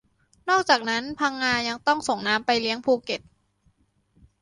[0.49, 3.21] นอกจากนั้น พังงา ยังต้องส่งน้ำไปเลี้ยงภูเก็ต